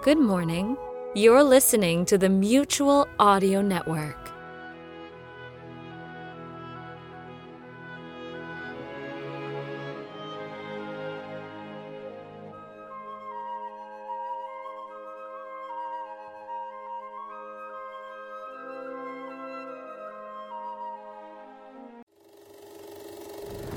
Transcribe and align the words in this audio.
Good 0.00 0.20
morning. 0.20 0.76
You're 1.16 1.42
listening 1.42 2.04
to 2.04 2.16
the 2.16 2.28
Mutual 2.28 3.08
Audio 3.18 3.60
Network. 3.60 4.16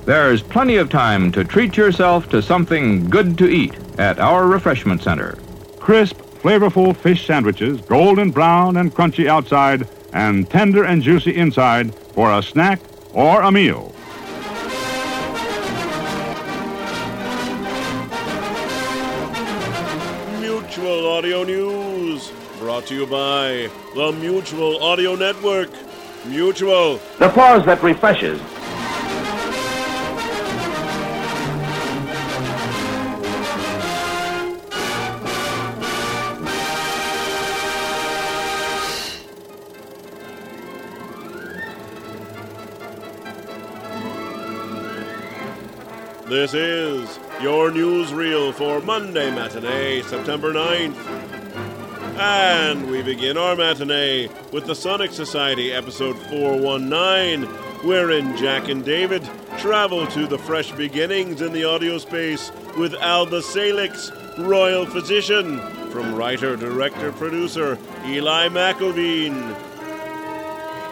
There's 0.05 0.43
plenty 0.43 0.75
of 0.75 0.89
time 0.91 1.31
to 1.31 1.43
treat 1.43 1.75
yourself 1.75 2.29
to 2.29 2.43
something 2.43 3.09
good 3.09 3.39
to 3.39 3.47
eat 3.49 3.73
at 3.97 4.19
our 4.19 4.45
refreshment 4.45 5.01
center. 5.01 5.35
Crisp, 5.81 6.17
flavorful 6.43 6.95
fish 6.95 7.25
sandwiches, 7.25 7.81
golden 7.81 8.29
brown 8.29 8.77
and 8.77 8.93
crunchy 8.93 9.25
outside, 9.25 9.87
and 10.13 10.47
tender 10.47 10.83
and 10.83 11.01
juicy 11.01 11.35
inside 11.35 11.93
for 12.13 12.31
a 12.31 12.43
snack 12.43 12.79
or 13.13 13.41
a 13.41 13.51
meal. 13.51 13.91
Mutual 20.39 21.09
Audio 21.09 21.43
News, 21.43 22.31
brought 22.59 22.85
to 22.85 22.95
you 22.95 23.07
by 23.07 23.67
the 23.95 24.11
Mutual 24.21 24.83
Audio 24.83 25.15
Network. 25.15 25.71
Mutual. 26.25 26.99
The 27.17 27.29
pause 27.29 27.65
that 27.65 27.81
refreshes. 27.81 28.39
This 46.31 46.53
is 46.53 47.19
your 47.41 47.71
newsreel 47.71 48.53
for 48.53 48.79
Monday 48.79 49.29
matinee, 49.31 50.01
September 50.03 50.53
9th. 50.53 50.95
And 52.17 52.89
we 52.89 53.01
begin 53.01 53.35
our 53.35 53.53
matinee 53.57 54.29
with 54.53 54.65
the 54.65 54.73
Sonic 54.73 55.11
Society 55.11 55.73
episode 55.73 56.17
419, 56.29 57.43
wherein 57.85 58.37
Jack 58.37 58.69
and 58.69 58.85
David 58.85 59.29
travel 59.57 60.07
to 60.07 60.25
the 60.25 60.37
fresh 60.37 60.71
beginnings 60.71 61.41
in 61.41 61.51
the 61.51 61.65
audio 61.65 61.97
space 61.97 62.49
with 62.77 62.93
Alba 62.93 63.41
Salix, 63.41 64.09
royal 64.37 64.85
physician, 64.85 65.59
from 65.89 66.15
writer, 66.15 66.55
director, 66.55 67.11
producer 67.11 67.77
Eli 68.05 68.47
McIlveen. 68.47 69.70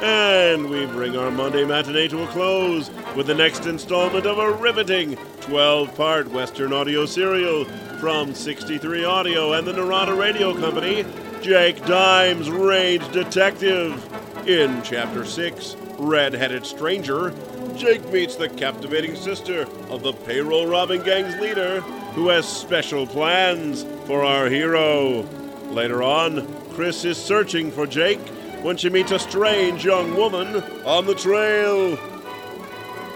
And 0.01 0.69
we 0.69 0.85
bring 0.85 1.17
our 1.17 1.29
Monday 1.29 1.65
matinee 1.65 2.07
to 2.07 2.23
a 2.23 2.27
close 2.27 2.89
with 3.17 3.27
the 3.27 3.35
next 3.35 3.65
installment 3.65 4.25
of 4.25 4.39
a 4.39 4.53
riveting 4.53 5.17
12 5.41 5.93
part 5.95 6.29
Western 6.29 6.71
audio 6.71 7.05
serial 7.05 7.65
from 7.99 8.33
63 8.33 9.03
Audio 9.03 9.53
and 9.53 9.67
the 9.67 9.73
Narada 9.73 10.13
Radio 10.13 10.57
Company 10.57 11.05
Jake 11.41 11.85
Dimes, 11.85 12.49
Range 12.49 13.11
Detective. 13.11 14.05
In 14.47 14.81
Chapter 14.83 15.25
6, 15.25 15.75
Red 15.97 16.33
Headed 16.33 16.65
Stranger, 16.65 17.33
Jake 17.75 18.09
meets 18.09 18.37
the 18.37 18.47
captivating 18.47 19.15
sister 19.15 19.67
of 19.89 20.01
the 20.01 20.13
payroll 20.13 20.65
robbing 20.65 21.03
gang's 21.03 21.35
leader 21.41 21.81
who 22.13 22.29
has 22.29 22.47
special 22.47 23.05
plans 23.05 23.83
for 24.05 24.23
our 24.23 24.47
hero. 24.47 25.27
Later 25.71 26.01
on, 26.01 26.47
Chris 26.71 27.03
is 27.03 27.17
searching 27.17 27.69
for 27.69 27.85
Jake 27.85 28.19
when 28.61 28.77
she 28.77 28.89
meets 28.89 29.11
a 29.11 29.19
strange 29.19 29.85
young 29.85 30.15
woman 30.15 30.55
on 30.85 31.05
the 31.05 31.15
trail. 31.15 31.97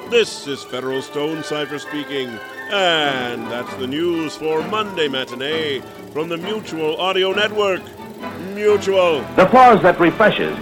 This 0.10 0.48
is 0.48 0.64
Federal 0.64 1.02
Stone 1.02 1.44
Cipher 1.44 1.80
speaking, 1.80 2.30
and 2.72 3.46
that's 3.48 3.74
the 3.76 3.88
news 3.88 4.36
for 4.36 4.62
Monday 4.68 5.08
Matinee 5.08 5.82
from 6.12 6.30
the 6.30 6.38
Mutual 6.38 6.98
Audio 6.98 7.34
Network. 7.34 7.82
Mutual. 8.54 9.22
The 9.36 9.46
pause 9.46 9.82
that 9.82 10.00
refreshes. 10.00 10.58